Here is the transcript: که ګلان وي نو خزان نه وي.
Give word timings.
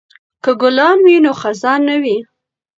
که 0.43 0.51
ګلان 0.61 0.97
وي 1.05 1.15
نو 1.23 1.31
خزان 1.41 1.79
نه 1.89 1.95
وي. 2.03 2.17